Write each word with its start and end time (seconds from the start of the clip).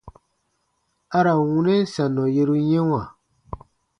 A 1.17 1.19
ra 1.25 1.33
n 1.39 1.41
wunɛn 1.49 1.83
sannɔ 1.93 2.23
yeru 2.35 2.55
yɛ̃wa. 2.69 3.01